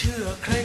[0.00, 0.59] to a crazy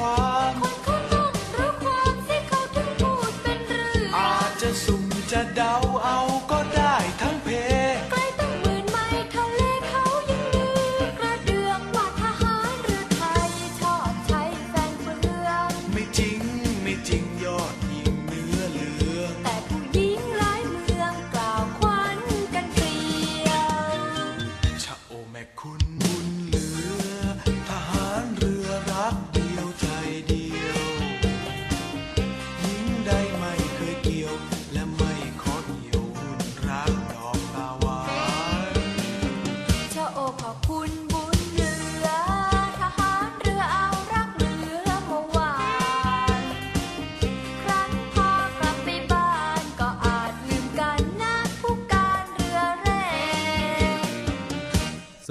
[0.00, 0.31] อ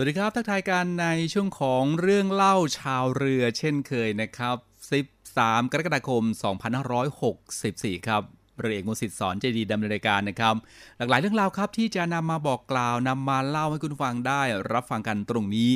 [0.04, 4.58] วัสดีครับ ทักทายกันในช่วงของเรื่องเล่าชาวเรือเช่นเคยนะครับ
[5.18, 6.24] 13 กรกฎาคม
[7.36, 8.22] 2564 ครับ
[8.60, 10.56] เรือเอกมุสิตสอนเจดีดำเนินรายการนะครับ
[10.98, 14.42] หลากหลายเรื่องราวครับที่จะนำมาบอกกล่าวนำมาเล่าให้คุณฟังได้
[14.74, 15.70] รับฟังกันตรงนี้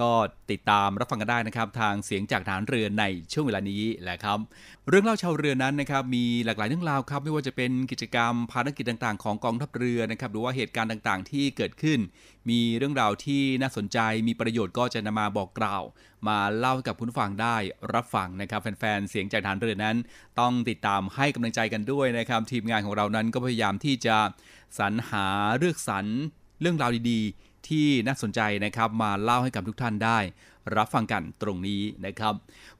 [0.00, 0.12] ก็
[0.50, 4.38] ติดตามรับฟังกันได้นะครับ ทางเสียงจากฐานเรือในช่วงเวลานี้แหละครับ
[4.88, 11.98] เรื่องเล่าชาวเรือนั้นนะครับมีหลากหลายเรื่องราวครับ ไม่ว่าจะเป็นกิจกรรมภารกิจต่างๆ ของกองทัพเรือนะครับหรือว่าเหตุการณ์ต่างๆ ที่เกิดขึ้น
[12.50, 13.98] มีเรื่องราวที่น่าสนใจ
[14.28, 15.82] มีประโยชน์ก็จะนำมาบอกกล่าว
[16.28, 17.56] มาเล่าให้กับคุณฟังได้
[17.94, 19.96] รับฟังนะครับ แฟนๆเสียงจากฐานเรือนั้น
[20.40, 24.16] ต้องติดตามให้กำลังใจกันด้วยนะครับ ทีมงานของเรานั้นก็พยายามที่จะ
[24.78, 25.26] สรรหา
[25.58, 26.06] เลือกสรร
[26.60, 30.18] เรื่องราวดีๆ ที่น่าสนใจนะครับมาเล่าให้กับทุกท่านได้
[30.76, 32.34] รับฟังกันตรงนี้นะครับ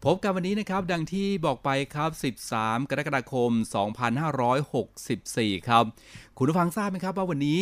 [0.04, 2.10] พบกันวันนี้นะครับดังที่บอกไปครับ
[2.50, 3.50] 13 กรกฎาคม
[4.74, 5.84] 2564 ครับ
[6.36, 7.60] คุณผู้ฟังทราบไหมครับว่าวันนี้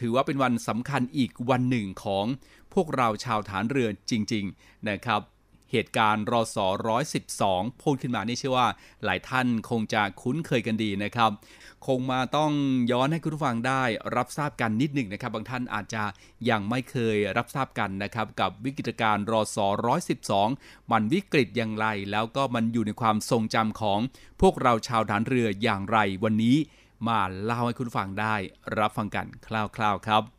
[0.00, 2.24] ถือว่าเป็นวันสำคัญอีกวันหนึ่งของ
[2.74, 5.20] พวกเราชาวฐานเรือจริง ๆ นะครับ
[5.72, 6.66] เหตุการณ์รอสอ
[7.24, 8.68] 112พูดขึ้นมานี่เชื่อว่า
[9.04, 11.30] หลายท่านคงจะคุ้นเคยกันดีนะครับ
[11.86, 12.52] คงมาต้อง
[12.92, 13.82] ย้อนให้คุณผู้ฟังได้
[14.16, 16.04] รับทราบกันนิดหนึ่งนะครับ บางท่านอาจจะ
[16.50, 19.66] ยังไม่เคยรับทราบกันนะครับ กับวิกฤตการณ์รอสอ
[20.32, 23.98] 112มันวิกฤตอย่างไร แล้วก็มันอยู่ในความทรงจำของ
[24.40, 26.56] พวกเราชาวฐานเรืออย่างไรวันนี้
[27.08, 28.34] มาเล่าให้คุณฟังได้
[28.78, 30.33] รับฟังกันคร่าวๆครับ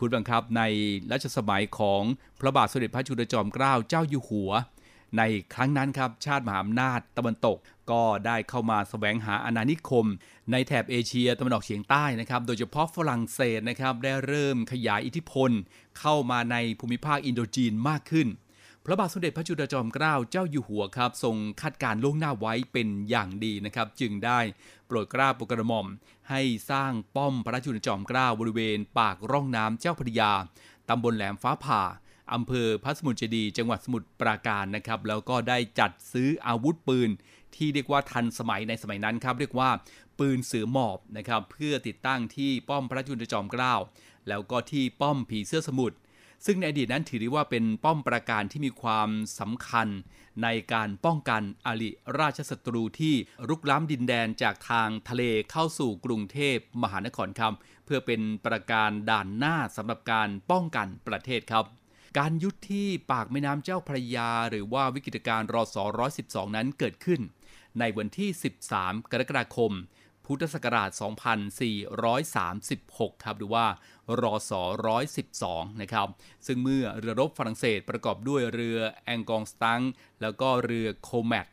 [0.00, 0.62] คุณบังครับใน
[1.12, 2.02] รัชสมัยของ
[2.40, 4.52] พระบาทสมเด็จพระจุลจอมเกล้าเจ้าอยู่หัว
[5.18, 5.22] ใน
[5.54, 7.56] ครั้งนั้นครับชาติมหาอำนาจตะวันตก
[7.90, 10.06] ก็ได้เข้ามาแสวงหาอาณานิคม
[10.52, 15.50] ในแถบเอเชียตะวันออกเฉียงใต้นะครับ โดยเฉพาะฝรั่งเศสนะครับได้เริ่มขยายอิทธิพล
[15.98, 18.28] เข้ามาในภูมิภาคอินโดจีนมากขึ้น
[18.84, 24.38] พระบาทสมเด็จพระจุลจอมเกล้าเจ้าอยู่หัวครับทรงคาดการล่วงหน้าไว้เป็นอย่างดีนะครับ จึงได้
[24.94, 25.86] รดเกล้าปกระหม่อม
[26.30, 30.32] ให้สร้างป้อมพระจุลจอมเกล้าบริเวณปากร่องน้ำเจ้าพระยา
[30.88, 31.82] ตำบลแหลมฟ้าผ่า
[32.32, 37.10] อำเภอพระสมุทรเจดี จังหวัดสมุทรปราการนะครับ แล้วก็ได้จัดซื้ออาวุธปืน
[37.56, 39.70] ที่เรียกว่าทันสมัยในสมัยนั้นครับ เรียกว่า
[40.18, 43.74] ปืนเสือหมอบนะครับ เพื่อติดตั้งที่ป้อมพระจุลจอมเกล้า
[44.28, 45.96] แล้วก็ที่ป้อมผีเสื้อสมุทร
[46.44, 49.10] ซึ่งในอดีตนั้นถือได้ว่าเป็นป้อมปราการที่มีความ
[49.40, 49.88] สำคัญ
[50.42, 53.14] ในการป้องกันอริราชศัตรูที่
[53.48, 57.54] รุกล้ำดินแดนจากทางทะเลเข้าสู่กรุงเทพมหานครครับ
[57.84, 61.64] เพื่อเป็นประการด่านหน้าสำหรับการป้องกันประเทศครับ
[62.18, 65.76] การยุทธที่ปากแม่น้ำเจ้าพระยา หรือว่าวิกฤตการณ์รศ
[66.16, 67.20] 112 นั้นเกิดขึ้น
[67.78, 68.30] ในวันที่
[68.70, 69.72] 13 กรกฎาคม
[70.26, 70.90] พุทธศักราช
[72.26, 73.66] 2436 ครับหรือว่า
[74.22, 74.52] รศ
[75.16, 76.08] 112 นะครับ
[76.46, 79.82] ซึ่งเมื่อเรือรบฝรั่งเศสประกอบด้วยเรือแองกองสตัง
[80.22, 81.46] แล้วก็เรือโคแมท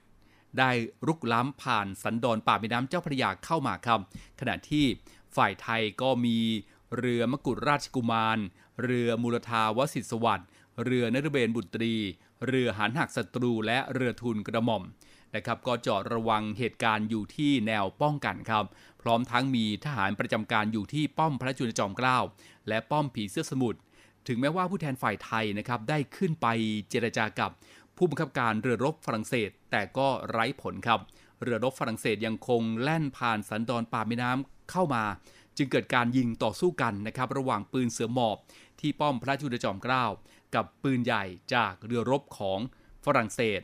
[0.59, 0.71] ได้
[1.07, 4.00] รุกล้ำผ่านสันดอนป่าแม่น้ำเจ้าพระยาเข้ามาครับ
[4.39, 4.85] ขณะที่
[5.35, 6.38] ฝ่ายไทยก็มี
[6.97, 8.38] เรือมกุฎราชกุมาร
[8.83, 10.47] เรือมูลทาวสิทธิสวัสดิ์
[10.83, 11.95] เรือนรเบนบุตรี
[12.47, 14.83] เรือหันหักศัตรูและเรือทุนกระหม่อม
[15.36, 18.66] นะครับก็จอดระวังเหตุการณ์อยู่ที่แนวป้องกันครับ
[19.01, 22.18] พร้อมทั้งมีทหารประจำการอยู่ที่ป้อมพระจุลจอมเกล้า
[22.68, 23.80] และป้อมผีเสื้อสมุทร
[24.28, 26.48] ถึงแม้ว่าผู้แทนฝ่ายไทยนะครับได้ขึ้นไป
[26.89, 27.51] เจรจากับ
[27.98, 31.00] ผู้บังคับการเรือรบฝรั่งเศส แต่ก็ไร้ผลครับ
[31.42, 35.04] เรือรบฝรั่งเศสยังคงแล่นผ่านสันดอนป่าแม่น้ำเข้ามา
[35.57, 38.38] จึงเกิดการยิงต่อสู้กันนะครับระหว่างปืนเสือหมอบ
[38.80, 40.06] ที่ป้อมพระจุลจอมเกล้า
[40.56, 41.24] กับปืนใหญ่
[41.54, 42.60] จากเรือรบของ
[43.06, 43.62] ฝรั่งเศส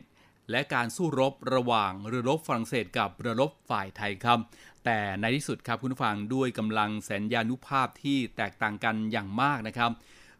[0.51, 4.39] และการสู้รบระหว่างเรือรบฝรั่งเศสกับเรือรบฝ่ายไทยครับ
[4.85, 9.91] แต่ในที่สุดครับคุณผู้ฟังด้วยกำลังแสนยานุภาพที่แตกต่างกันอย่างมากนะครับ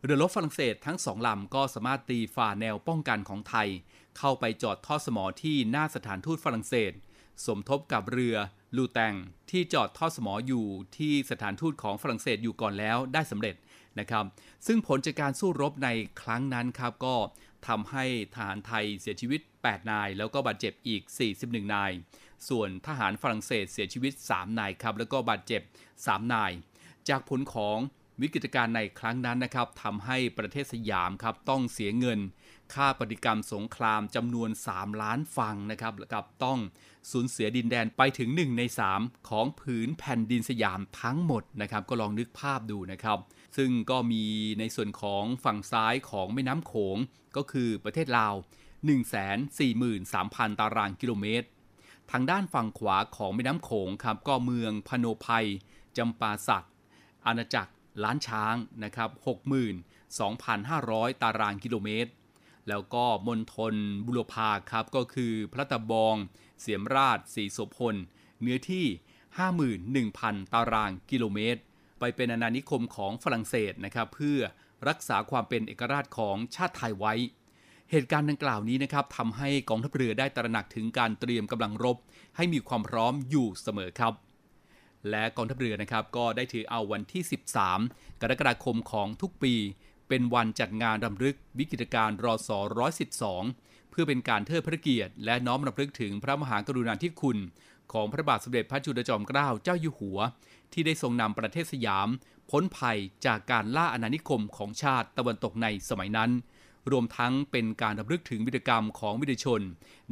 [0.04, 3.68] เรือรบฝรั่งเศสทั้งสองลำก็สามารถตีฝ่าแนวป้องกันของไทย
[4.18, 6.92] เข้าไปจอดท่อสมอที่หน้าสถานทูตฝรั่งเศส
[7.46, 8.36] สมทบกับเรือ
[8.76, 9.14] ลูแตง
[9.52, 10.66] ที่จอดท่อสมออยู่
[10.98, 13.56] ที่สถานทูตของฝรั่งเศสอยู่ก่อนแล้วได้สำเร็จ
[14.00, 14.26] นะครับ
[14.68, 15.90] ซึ่งผลจากการสู้รบใน
[16.22, 17.16] ครั้งนั้นครับก็
[17.68, 18.06] ทำให้
[18.36, 21.02] ทหารไทยเสียชีวิต 8 นาย แล้วก็บาดเจ็บอีก
[21.38, 21.92] 41 นาย
[22.50, 25.62] ส่วนทหารฝรั่งเศสเสียชีวิต 3 นายครับ แล้วก็บาดเจ็บ
[25.98, 26.52] 3 นาย
[27.10, 27.78] จากผลของ
[28.22, 32.20] วิกฤตการณ์ในครั้งนั้นนะครับทำให้ประเทศสยามครับต้องเสียเงิน
[32.74, 36.60] ค่าปฏิกรรมสงครามจำนวน 3 ล้านฟังนะครับแล้วกับต้อง
[37.12, 38.64] สูญเสียดินแดนไปถึง 1 ใน
[38.96, 43.18] 3 ของผืนแผ่นดินสยามทั้งหมดนะครับ ก็ลองนึกภาพดูนะครับ
[43.58, 44.24] ซึ่งก็มี
[44.60, 46.98] ในส่วนของฝั่งซ้ายของแม่น้ำโขง
[47.36, 48.36] ก็คือประเทศลาว
[49.28, 51.48] 143,000 ตารางกิโลเมตร
[52.12, 55.48] ทางด้านฝั่งขวาของแม่น้ำโขงครับก็เมืองพโนภัย
[55.98, 56.68] จำปาสัก
[57.26, 57.72] อาณาจักร
[58.04, 59.10] ล้านช้างนะครับ
[59.96, 62.12] 62,500 ตารางกิโลเมตร
[62.68, 63.76] แล้วก็มณฑล
[64.06, 66.16] บุรพาครับก็คือพระตะบอง
[66.62, 67.96] เสียมราชสีโสพล
[68.42, 68.86] เนื้อที่
[70.06, 71.62] 51,000 ตารางกิโลเมตร
[72.00, 74.40] ไปเป็นอาณานิคมของฝรั่งเศสนะครับเพื่อ
[74.88, 77.14] รักษาความเป็นเอกราชของชาติไทยไว้
[77.92, 81.98] เหตุการณ์ดังกล่าวนี้นะครับทำให้กองทัพเรือได้ตระหนักถึงการเตรียมกำลังรบ
[82.36, 84.14] ให้มีความพร้อมอยู่เสมอครับ
[85.10, 87.24] และกองทัพเรือนะครับก็ได้ถือเอาวันที่
[87.72, 89.54] 13 กรกฎาคมของทุกปี
[90.10, 92.50] เป็นวันจัดงานรำลึกวิกฤตการณ์รศ
[93.22, 97.38] 112 เพื่อเป็นการเทิดพระเกียรติ และน้อมรำลึกถึงพระมหากรุณาธิคุณ
[97.94, 100.20] ของพระบาทสมเด็จพระจุลจอมเกล้าเจ้าอยู่หัว
[100.74, 102.08] ที่ได้ทรงนำประเทศสยาม
[102.50, 106.32] พ้นภัยจากการล่าอาณานิคมของชาติตะวันตกในสมัยนั้น
[106.92, 109.62] รวมทั้งเป็นการรำลึกถึงวิรกรรมของวิทยชน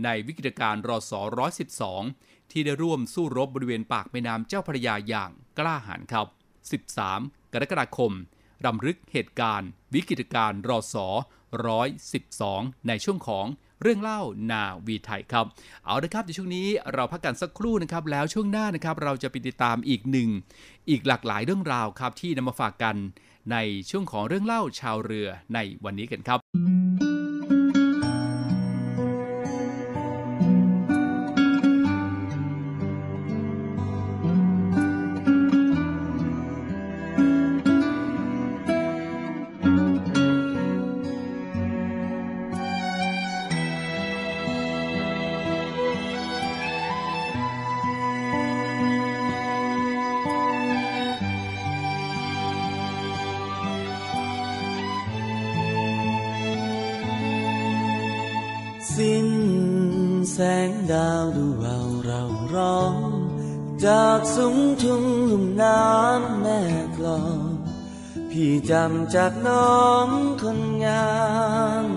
[0.03, 1.13] ในวิกฤตการณ์รศ
[1.62, 6.27] 112 ที่ได้ร่วมสู้รบบริเวณปากแม่น้ำเจ้าพระยาอย่างกล้าหาญครับ
[6.94, 8.12] 13 กรกฎาคม
[8.65, 10.96] รำลึกเหตุการณ์ วิกฤตการณ์รศ
[11.91, 13.46] 112 ในช่วงของ
[13.82, 15.46] เรื่องเล่านาวีไทยครับ
[15.86, 20.29] เอาละครับในช่วงนี้เราพักกันสักครู่นะครับ แล้วช่วงหน้านะครับเราจะไปติดตามอีกหนึ่ง
[20.89, 22.96] อีกหลากหลายเรื่องราวครับที่นำมาฝากกัน
[23.51, 23.58] ใน
[23.89, 27.14] ช่วงของเรื่องเล่าชาวเรือในวันนี้กันครับ
[64.36, 66.62] สุงทุ่งลุ่มน้ำแม่
[66.98, 67.48] กลอง
[68.32, 70.08] พี่จำจากน้อง
[70.42, 71.13] คนงา
[71.86, 71.88] ม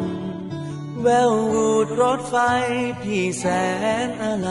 [1.03, 2.37] แวววูดรถไฟ
[3.03, 3.45] พี่แส
[4.07, 4.51] นอะไร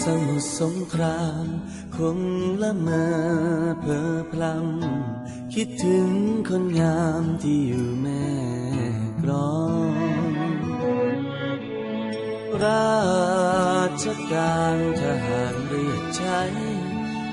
[0.00, 1.46] สมุทรสงคราม
[1.96, 2.18] คง
[2.62, 3.10] ละเมอ
[3.80, 6.08] เพอพลำคิดถึง
[6.48, 8.26] คนงามที่อยู่แม่
[9.22, 9.58] กลอ
[9.90, 9.92] ง
[12.64, 16.40] ราชการทหารเรือใช้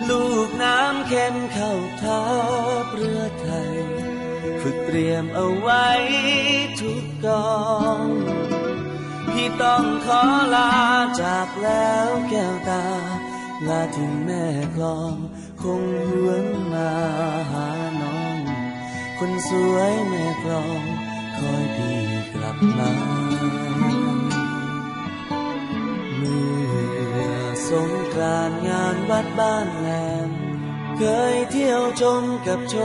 [0.09, 2.21] ลูกน้ำเข้มเข้าท้า
[2.91, 3.75] เรือไทย
[4.61, 5.87] ฝึกเตรียมเอาไว้
[6.79, 7.57] ทุกกอ
[8.03, 8.05] ง
[9.31, 10.21] พี่ต้องขอ
[10.55, 10.71] ลา
[11.21, 12.85] จากแล้วแก้วตา
[13.67, 14.45] ลาถึงแม่
[14.75, 15.13] คลอง
[15.61, 16.91] คงหวนมา
[17.51, 17.67] หา
[18.01, 18.37] น้อง
[19.19, 20.81] คนสวยแม่คลอง
[21.37, 22.01] คอยพี่
[22.33, 22.91] กลับมา
[26.17, 26.66] เมื่อ
[27.71, 29.89] สงกรานงานวัดบ้านแหล
[30.27, 30.29] ม
[30.97, 31.03] เค
[31.35, 32.77] ยเที่ยวชมกับช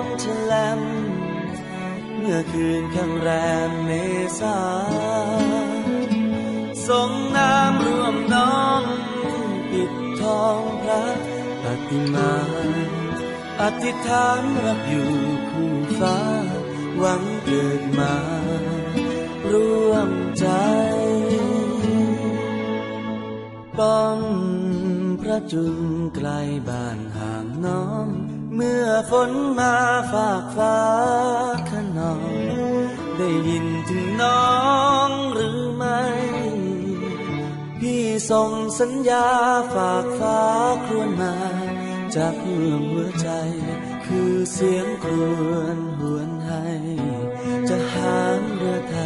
[0.00, 0.80] มฉลม
[2.18, 3.30] เมื่อคืนข้างแร
[3.68, 3.90] มเม
[4.40, 4.60] ษา
[6.88, 8.82] ส่งน้ำรวมน้อง
[9.70, 11.04] ปิดทองพระ
[11.62, 12.32] ปฏิมา
[13.60, 15.12] อธิษฐานรับอยู่
[15.50, 16.18] คู่ฟ้า
[16.98, 18.14] หวังเกิดมา
[19.52, 20.46] ร่วมใจ
[23.78, 24.18] ป้อง
[25.20, 25.76] พระจุล
[26.14, 26.28] ไกล
[26.68, 28.06] บ้านห่างน้อง
[28.54, 29.74] เมื่อฝนมา
[30.12, 30.78] ฝากฟ้า
[31.70, 32.32] ขนอง
[33.16, 34.46] ได้ยินถึงน้อ
[35.08, 36.02] งหรือไม่
[37.80, 39.28] พี่ส่งสัญญา
[39.74, 40.40] ฝากฟ้า
[40.86, 41.36] ครวญมา
[42.16, 43.28] จากเมืองหัวใจ
[44.06, 45.12] คือเสียงคร
[45.48, 46.68] วญหวนให้
[47.68, 48.96] จะหางเรือไท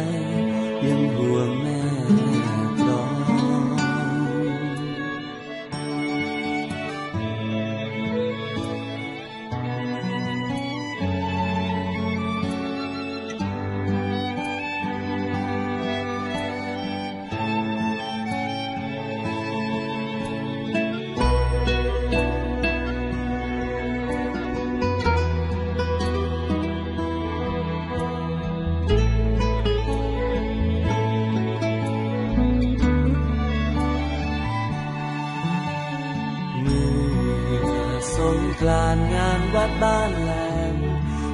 [38.91, 40.31] านงานวัดบ้านแหล
[40.73, 40.75] ม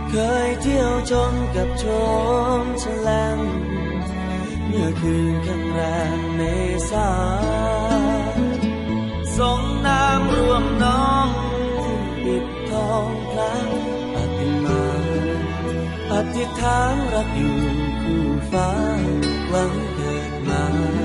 [0.09, 0.15] เค
[0.47, 1.85] ยเที่ยวชมกับช
[2.59, 3.39] มแฉลม
[4.67, 5.81] เมื่อคืนข้างแร
[6.17, 6.41] มเม
[6.91, 7.11] ษา
[9.37, 11.29] สงน้ำรวมน้อง
[12.23, 13.55] ปิดทองพระ
[14.13, 14.83] ปฏิมา
[16.11, 17.59] อธิษฐานรักอยู่
[18.01, 18.69] คู่ฟ้า
[19.49, 20.96] หวังเกิดมา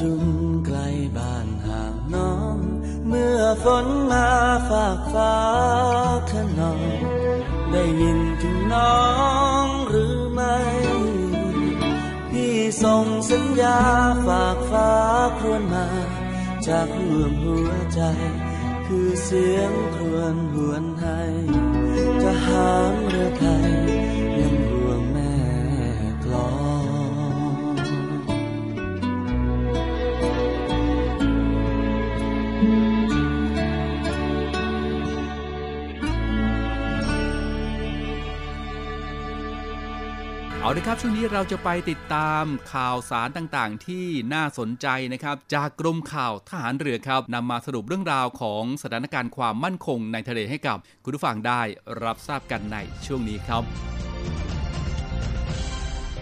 [0.00, 0.24] จุล
[0.66, 0.78] ไกล
[1.16, 2.56] บ้านห่างน้อง
[3.08, 4.28] เมื่อฝนมา
[4.70, 5.36] ฝากฟ้า
[6.30, 6.80] ขนอง
[7.72, 9.00] ได้ยินถึงน้อ
[9.64, 10.58] งหรือไม่
[12.30, 13.78] พี่ส่งสัญญา
[14.26, 14.90] ฝากฟ้า
[15.38, 15.86] ครวญมา
[16.66, 18.00] จากห่วงหัวใจ
[18.86, 21.22] คือเสียงครวญหวนให้
[22.22, 23.70] จะหางเรือไทย
[40.66, 51.62] เอาละครับช่วงนี้เราจะไปติดตามข่าวสารต่างๆ ที่น่าสนใจนะครับจากกรมข่าวทหารเรือครับนำมาสรุปเรื่องราวของสถานการณ์ความมั่นคงในทะเลให้กับคุณผู้ฟังได้
[52.04, 53.62] รับทราบกันในช่วงนี้ครับ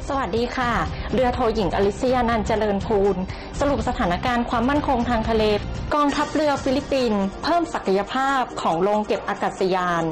[0.08, 0.72] สวัสดีค่ะ
[1.12, 3.16] เรือโทหญิงอลิเซียนันเจริญภูล
[3.60, 5.44] สรุปสถานการณ์ความมั่นคงทางทะเล
[5.94, 10.04] กองทัพเรือฟิลิปปินส์เพิ่มศักยภาพของโรงเก็บอากาศยาน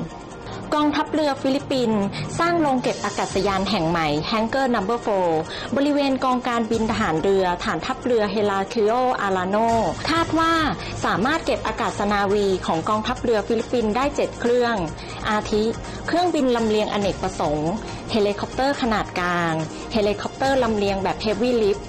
[0.75, 2.03] กองทัพเรือฟิลิปปินส์
[2.39, 4.99] สร้างโรงเก็บอากาศยานแห่งใหม่ Hangar Number
[5.39, 9.57] 4บริเวณกองการบินทหารเรือฐานทัพเรือเฮลาคิโออาราโน
[10.11, 10.53] คาดว่า
[11.05, 14.77] สามารถเก็บอากาศนาวีของกองทัพเรือฟิลิปปินส์ได้ 7 เครื่อง
[15.29, 15.65] อาทิ
[16.07, 17.71] เครื่องบินลำเลียงอเนกประสงค์
[18.13, 19.55] เฮลิคอปเตอร์ขนาดกลาง
[19.93, 21.87] เฮลิคอปเตอร์ลำเลียงแบบ heavy lift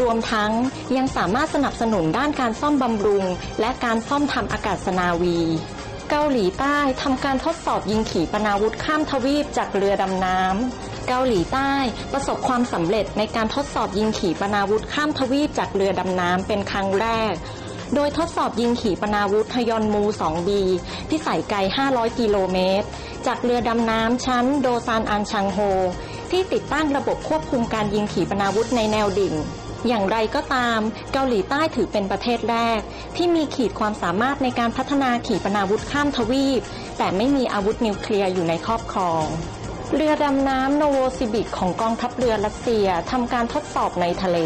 [0.00, 0.52] รวมทั้ง
[0.96, 3.24] ยังสามารถสนับสนุนด้านการซ่อมบำรุง
[3.60, 5.40] และการซ่อมทำอากาศนาวี
[6.10, 11.72] เกาหลีใต้ทำการทดสอบยิงขีปนาวุธข้ามทวีปจากเรือดำน้ำ เกาหลีใต้
[12.12, 17.34] ประสบความสำเร็จในการทดสอบยิงขีปนาวุธข้ามทวีปจากเรือดำน้ำเป็นครั้งแรก
[17.94, 20.50] โดยทดสอบยิงขีปนาวุธฮยอนมู 2B
[21.08, 21.58] พิสัยไกล
[21.92, 22.86] 500 กิโลเมตร
[23.26, 25.58] จากเรือดำน้ำชั้นโดซานอันชังโฮ
[26.30, 29.34] ที่ติดตั้งระบบควบคุมการยิงขีปนาวุธในแนวดิ่ง
[29.88, 30.80] อย่างไรก็ตาม
[31.12, 32.80] เกาหลีใต้ถือเป็นประเทศแรก
[33.16, 36.62] ที่มีขีดความสามารถในการพัฒนาขีปนาวุธข้ามทวีป
[36.98, 39.24] แต่ไม่มีอาวุธนิวเคลียร์อยู่ในครอบครอง
[39.94, 44.38] เรือดำน้ำโนโวซีบีสค์ของกองทัพเรือรัสเซียทำการทดสอบในทะเล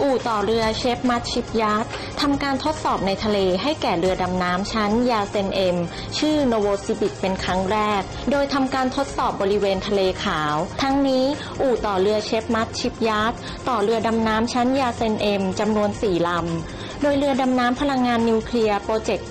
[0.00, 1.84] อู่ต่อเรือ Sevmash Shipyard
[2.20, 5.76] ทำการทดสอบในทะเลให้แก่เรือดำน้ำชั้นยาเซน M
[6.18, 11.24] ชื่อโนโวซีบีสค์เป็นครั้งแรก โดยทำการทดสอบบริเวณทะเลขาว ทั้งนี้
[11.62, 13.32] อู่ต่อเรือ Sevmash Shipyard
[13.68, 19.28] ต่อเรือดำน้ำชั้นยาเซน M จำนวน 4 ลำ โดยเรือดำน้ำพลังงานนิวเคลียร์โปรเจกต์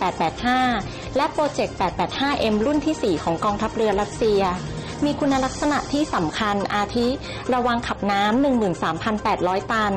[0.57, 4.41] 885 และโปรเจกต์ 885M รุ่นที่ 4 ของกองทัพเรือรัสเซีย
[5.05, 7.07] มีคุณลักษณะที่สำคัญอาทิ
[7.53, 8.43] ระวางขับน้ำ
[9.01, 9.93] 13,800 ตัน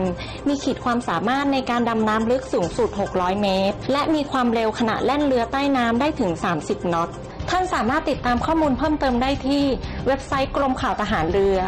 [0.48, 6.30] มีขีดความสามารถในการดำน้ำลึกสูงสุด 600 เมตร และมีความเร็วขณะแล่นเรือใต้น้ำได้ถึง
[6.62, 7.08] 30 น็อต
[7.50, 9.64] ท่านสามารถติดตามข้อมูลเพิ่มเติมได้ที่
[10.06, 11.58] เว็บไซต์กรมข่าวทหารเรือ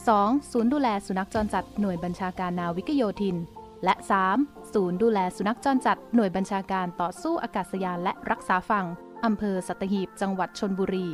[0.00, 0.50] 2.
[0.50, 3.36] ศูนย์ดูแลสุนัขจรจัดหน่วยบัญชาการนาวิกโยธิน
[3.84, 3.94] และ
[4.34, 4.72] 3.
[4.72, 8.86] ศูนย์ดูแลสุนัขจรจัดหน่วยบัญชาการต่อสู้อากาศยานและรักษาฝั่ง
[9.24, 11.08] อำเภอสัตหีบ จังหวัดชนบุรี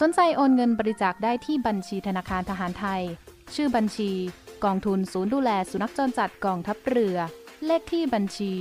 [0.00, 3.02] สนใจโอนเงินบริจาคได้ที่บัญชีธนาคารทหารไทย
[3.54, 4.10] ชื่อบัญชี
[4.64, 7.16] กองทุนศูนย์ดูแลสุนัขจรจัดกองทัพเรือ
[7.66, 8.52] เลขที่บัญชี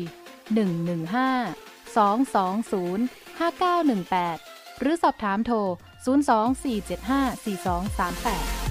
[0.74, 5.58] 115 220 5918 หรือสอบถามโทร
[6.06, 8.63] 024754238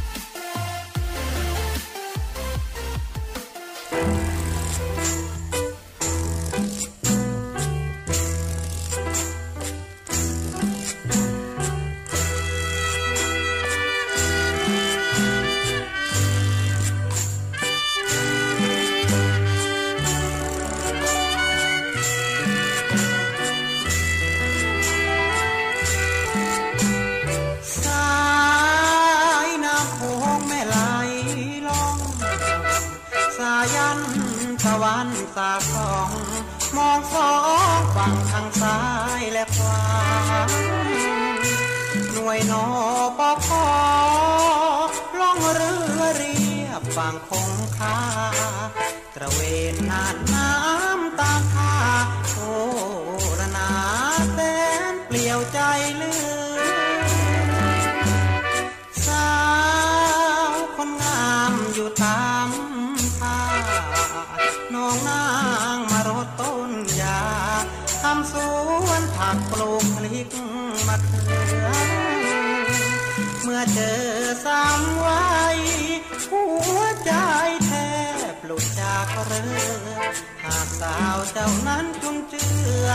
[79.40, 79.64] เรื
[79.96, 80.00] อ
[80.44, 82.44] หากสาวเจ้านั้นจุนเจื
[82.86, 82.88] อ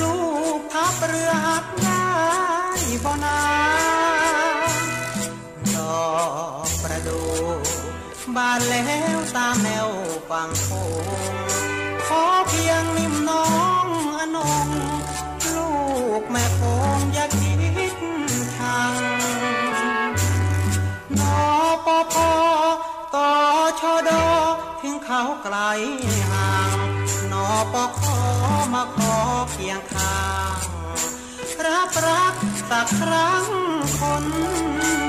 [0.00, 0.16] ลู
[0.58, 2.04] กทับเรือหักได้
[3.04, 3.40] บ่นา
[5.76, 6.06] ดอ
[6.66, 7.28] กประดู่
[8.36, 9.88] บานแล้วตามแนว
[10.30, 10.70] ฝั่งโข
[11.32, 11.34] ง
[12.08, 13.46] ขอเพียงนิ่มน้อ
[13.84, 13.86] ง
[14.18, 14.68] อนง
[15.54, 15.70] ลู
[16.20, 16.60] กแม่ค
[16.98, 17.32] งอย่าง
[24.82, 25.58] เขาไกล
[26.30, 26.78] ห่าง
[27.32, 28.18] นอปอขอ
[28.74, 29.16] มาขอ
[29.50, 30.22] เคียงข้า
[30.56, 30.60] ง
[31.66, 32.34] รับรัก
[32.70, 33.46] สักครั้ง
[33.98, 34.24] คน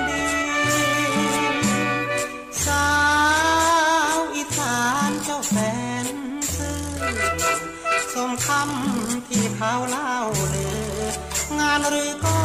[0.10, 0.26] ดี
[2.66, 2.90] สา
[4.16, 5.56] วอีสานเจ้าแส
[6.06, 6.08] น
[6.56, 6.84] ซื่อ
[8.14, 10.16] สมคำที่เขาเล่า
[10.50, 10.68] เลื
[11.00, 11.12] อ
[11.60, 12.40] งานหรือก็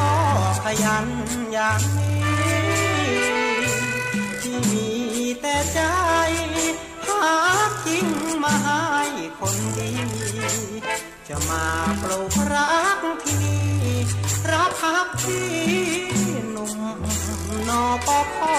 [0.64, 1.06] ขยัน
[1.52, 2.18] อย่างนี้
[4.42, 4.97] ที่มี
[7.20, 7.36] หา
[7.86, 8.06] จริง
[8.42, 8.78] มาให้
[9.38, 9.90] คนดี
[11.28, 11.64] จะมา
[12.02, 13.64] ปลูกรักที่นี่
[14.50, 15.48] รับพักที่
[16.50, 16.78] หนุ่ม
[17.68, 18.58] นอปอ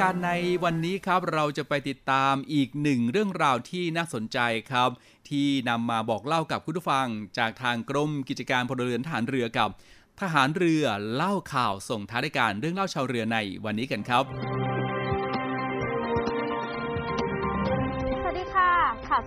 [0.00, 0.32] การใน
[0.64, 4.38] วันนี้ครับเราจะไปติดตามอีกหนึ่งเรื่องราวที่น่าสนใจ
[4.70, 4.90] ครับ
[5.30, 7.06] ที่นำมาบอกเล่ากับคุณผู้ฟัง
[7.38, 9.70] จากทางกรมกิจการพลเรือนทหารเรือกับ
[10.20, 10.84] ทหารเรือ
[11.14, 14.24] เล่าข่าวส่งท้ายรายการเรื่องเล่าชาวเรือในวันนี้กันครับ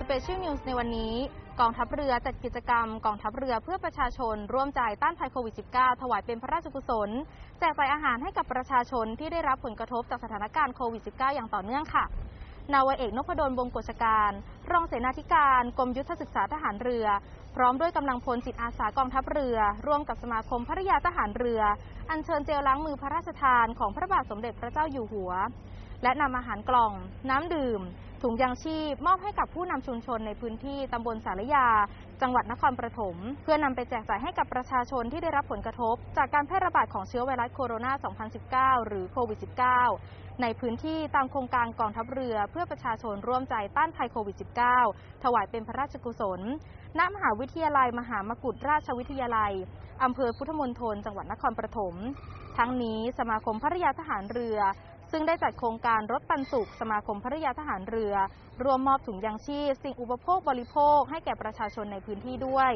[0.03, 1.13] ข่าว special news ในวันนี้
[1.59, 7.09] กองทัพเรือจัดกิจกรรม กองทัพเรือเพื่อประชาชน ร่วมใจต้านภัยโควิด -19 ถวายเป็นพระราชกุศล
[7.59, 12.05] แจกจ่อาหารให้กับประชาชนที่ได้รับผลกระทบจากสถานการณ์โควิด -19 อย่างต่อเนื่องค่ะ
[12.73, 14.31] นาวเอกนพดลวงกฤษการ
[14.71, 17.05] รองเสนาธิการ กรมยุทธศึกษาทหารเรือ
[17.55, 21.61] พร้อมด้วยกำลังพลจิตอาสากองทัพเรือ ร่วมกับสมาคมภริยาทหารเรือ
[22.09, 25.33] อัญเชิญเจลล้างมือพระราชทานของพระบาทสมเด็จพระเจ้าอยู่หัว
[26.03, 26.91] และนำอาหารกล่อง
[27.29, 27.81] น้ำดื่ม
[28.23, 31.67] ถุงยางชีพ มอบให้กับผู้นำชุมชนในพื้นที่ตำบลสารยา
[32.21, 39.39] จังหวัดนครปฐมเพื่อนำไปแจกจ่ายให้กับประชาชนที่ได้รับผลกระทบ จากการแพร่ระบาดของเชื้อไวรัสโคโรนา 2019 หรือโควิด
[39.89, 44.36] -19 ในพื้นที่ตามโครงการกองทัพเรือ เพื่อประชาชนร่วมใจต้านภัยโควิด
[44.81, 46.41] -19 ถวายเป็นพระราชกุศล
[46.99, 49.53] ณ มหาวิทยาลัย มหามกุฏราชวิทยาลัย
[50.03, 51.95] อำเภอพุทธมณฑลจังหวัดนครปฐม
[52.57, 54.59] ทั้งนี้สมาคมภริยาทหารเรือ
[55.15, 58.13] ซึ่งได้จัดโครงการรถปันสุข สมาคมภริยาทหารเรือ
[58.63, 62.71] รวมมอบถุงยางชีพ สิ่งอุปโภคบริโภคให้แก่ประชาชนในพื้นที่ด้วย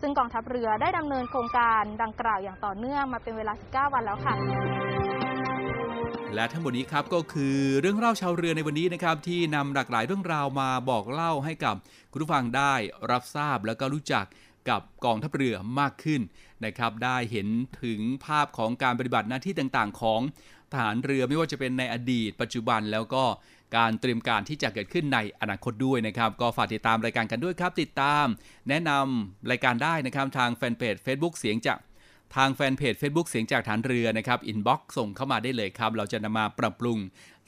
[0.00, 4.34] ซึ่งกองทัพเรือได้ดำเนินโครงการดังกล่าวอย่างต่อเนื่องมาเป็นเวลา 19 วันแล้วค่ะ
[6.34, 11.74] และทั้งหมดนี้ครับก็คือเรื่องเล่าชาวเรือในวันนี้นะครับที่นำหลากหลายเรื่องราวมาบอกเล่าให้กับ
[12.12, 12.74] คุณผู้ฟังได้
[13.10, 14.26] รับทราบแล้วก็รู้จัก
[14.68, 16.20] กับกองทัพเรือมากขึ้น
[16.64, 17.48] นะครับ ได้เห็น
[17.82, 20.20] ถึงภาพของการปฏิบัติหน้าที่ต่างๆ ของ
[20.72, 23.24] ทหารเรือไม่ว่าจะเป็นในอดีต ปัจจุบันแล้วก็
[23.76, 28.26] การเตรียมการที่จะเกิดขึ้นในอนาคตด้วยนะครับ ก็ฝากติดตามรายการกันด้วยครับ ติดตาม
[28.68, 31.78] แนะนำรายการได้นะครับทางแฟนเพจ Facebook เสียงจาก
[32.36, 36.98] ทางแฟนเพจ Facebook เสียงจากฐานเรือนะครับอินบ็อกซ์ส่งเข้ามาได้เลยครับ เราจะนำมาปรับปรุง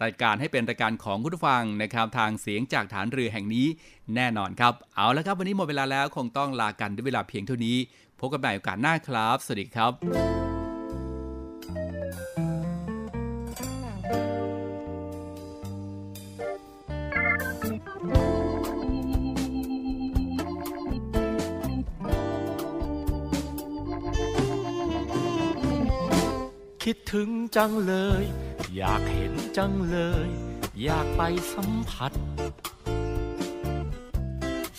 [0.02, 3.66] รายการให้เป็นรายการของคุณผู้ฟังนะครับทางเสียงจากทหารเรือแห่งนี้
[4.14, 7.76] แน่นอนครับ เอาละครับ วันนี้หมดเวลาแล้วคงต้องลากันด้วยเวลาเพียงเท่านี้
[8.20, 9.92] พบกันใหม่โอกาสหน้าครับ สวัสดีครับ
[26.90, 28.24] คิดถึงจังเลย
[28.76, 30.28] อยากเห็นจังเลย
[30.82, 31.22] อยากไป
[31.52, 32.12] สัมผัส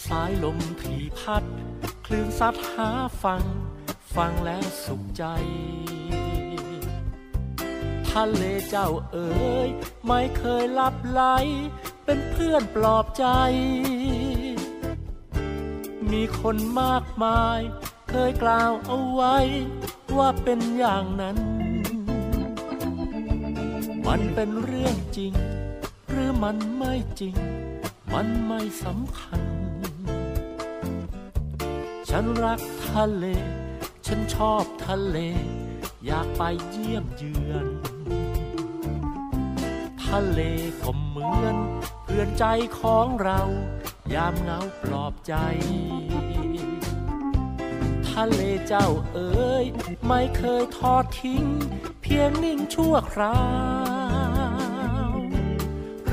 [0.06, 1.44] สายลมที่พัด
[2.06, 2.90] คลื่นซัดหา
[3.24, 3.44] ฟัง
[4.16, 5.24] ฟังแล้วสุขใจ
[8.10, 9.70] ทะเลเจ้าเอ๋ย
[10.08, 11.22] ไม่เคยลับไหล
[12.06, 13.26] เป็นเพื่อนปลอบใจ
[16.12, 17.60] มีคนมากมาย
[18.10, 19.38] เคยกล่าวเอาไว้
[20.18, 21.38] ว่าเป็นอย่างนั้น
[24.08, 25.34] มันเป็นเรื่องจริง
[26.10, 27.36] หรือมันไม่จริง
[28.14, 29.42] มันไม่สำคัญ
[32.10, 33.26] ฉันรักทะเล
[34.06, 35.18] ฉันชอบทะเล
[36.06, 37.68] อยากไปเยี่ยมเยือน
[40.06, 40.42] ทะเล
[40.84, 41.56] ก็เหมือน
[42.04, 42.46] เพื่อนใจ
[42.80, 43.42] ของเรา
[44.14, 45.34] ยามเหงาปลอบใจ
[48.10, 49.66] ทะเลเจ้าเอ๋ย
[50.08, 51.46] ไม่เคยทอดทิ้ง
[52.02, 53.40] เพียงนิ่งชั่วครา
[53.77, 53.77] ว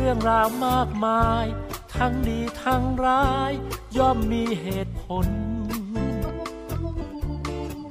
[0.06, 1.46] รื่องราวมากมาย
[1.96, 3.52] ทั้งดีทั้งร้าย
[3.96, 5.26] ย่อมมีเหตุผล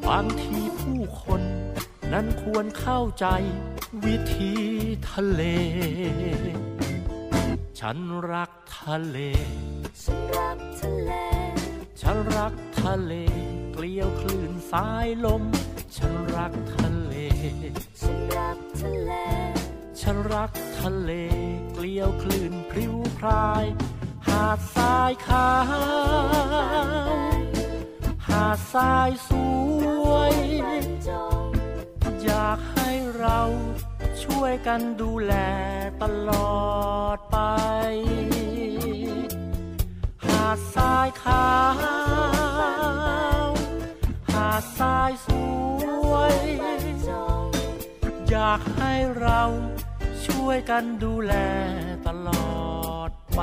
[0.07, 1.41] บางทีผู้คน
[2.13, 3.27] นั้นควรเข้าใจ
[4.05, 4.53] วิธี
[5.11, 5.43] ทะเล
[7.79, 7.97] ฉัน
[8.31, 9.17] รักทะเล
[10.03, 11.11] ฉันรักทะเล
[12.01, 13.13] ฉันรักทะเล
[13.73, 15.43] เกลียวคลื่นสายลม
[15.97, 17.13] ฉันรักทะเล
[18.01, 19.13] ฉันรักทะเล
[20.01, 21.11] ฉันรักทะเล
[21.73, 23.65] เกลียวคลื่นพริ้วพราย
[24.27, 27.37] หาดทรายขาว
[28.27, 29.29] หาดทรายส
[30.09, 30.33] วย
[32.23, 33.39] อยากให้เรา
[34.23, 35.33] ช่วยกันดูแล
[36.01, 36.63] ตลอ
[37.15, 37.37] ดไป
[40.25, 41.47] หาดทรายขา
[43.47, 43.51] ว
[44.31, 45.27] หาดทรายส
[46.11, 46.35] วย
[48.31, 49.41] อยากให้เรา
[50.25, 51.33] ช่วยกันดูแล
[52.07, 53.41] ตลอดไป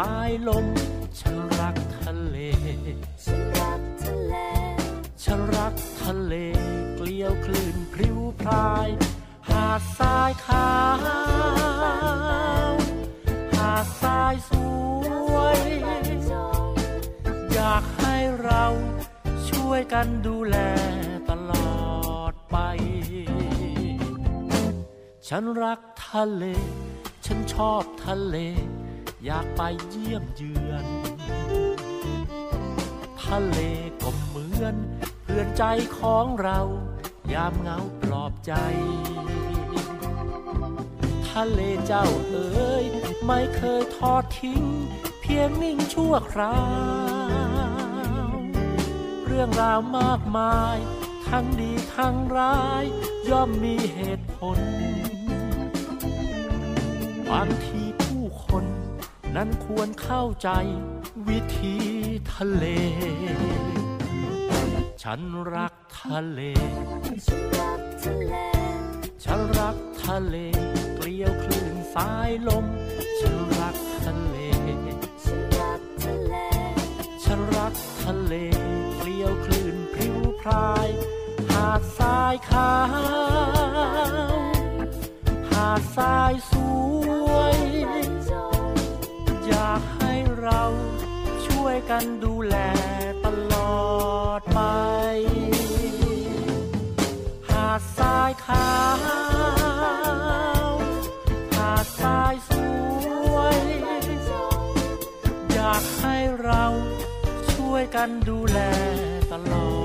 [0.00, 0.66] สายลม
[1.20, 2.36] ฉันรักทะเล
[3.24, 4.34] ฉันรักทะเล
[5.24, 6.34] ฉันรักทะเล
[6.96, 8.88] เกลียวคลื่นพริ้วพราย
[9.48, 10.72] หาดทรายขา
[12.72, 12.74] ว
[13.54, 14.52] หาดทรายส
[15.32, 15.60] วย
[16.30, 16.32] จ
[16.66, 16.70] ง
[17.52, 18.64] อยากให้เรา
[19.48, 20.56] ช่วยกันดูแล
[21.30, 21.80] ตลอ
[22.32, 22.56] ดไป
[25.28, 26.44] ฉันรักทะเล
[27.26, 28.38] ฉันชอบทะเล
[29.28, 30.86] อยากไปเยี่ยมเยือน
[33.22, 33.58] ทะเล
[34.02, 34.76] ก็เหมือน
[35.22, 35.64] เพื่อนใจ
[35.98, 36.60] ของเรา
[37.32, 38.52] ยามเหงาปลอบใจ
[41.30, 42.84] ทะเลเจ้าเอ๋ย
[43.26, 44.62] ไม่เคยทอดทิ้ง
[45.20, 46.58] เพียงนิ่งชั่วครา
[48.30, 48.36] ว
[49.26, 50.76] เรื่องราวมากมาย
[51.28, 52.84] ทั้งดีทั้งร้าย
[53.30, 54.58] ย่อมมีเหตุผล
[57.30, 57.85] บางที
[59.36, 60.50] นั้นควรเข้าใจ
[61.28, 61.76] วิธี
[62.34, 62.64] ทะเล
[65.02, 65.20] ฉัน
[65.54, 66.40] รักทะเล
[67.26, 68.34] ฉันรักทะเล
[69.24, 70.36] ฉันรักทะเล
[70.96, 72.64] เกลียวคลื่นสายลม
[73.20, 74.36] ฉันรักทะเล
[75.24, 76.34] ฉันรักทะเล
[77.24, 78.34] ฉันรักทะเล
[78.96, 80.88] เกลียวคลื่นพริ้วพราย
[81.50, 82.96] หาดทรายขาว
[85.50, 86.52] หาดทรายส
[87.26, 87.55] วยจงอยากให้
[90.46, 90.66] เรา
[91.46, 92.56] ช่วยกันดูแล
[93.24, 93.80] ตลอ
[94.38, 94.60] ดไป
[97.48, 98.70] หาดทรายขา
[100.70, 100.72] ว
[101.56, 102.52] หาดทรายส
[103.32, 103.60] วย
[105.52, 106.64] อยากให้เรา
[107.52, 108.58] ช่วยกันดูแล
[109.32, 109.75] ตลอด